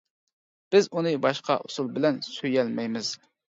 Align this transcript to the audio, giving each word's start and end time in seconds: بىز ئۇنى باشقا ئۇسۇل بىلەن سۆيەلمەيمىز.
بىز 0.75 0.89
ئۇنى 1.01 1.11
باشقا 1.27 1.59
ئۇسۇل 1.67 1.93
بىلەن 1.99 2.19
سۆيەلمەيمىز. 2.31 3.15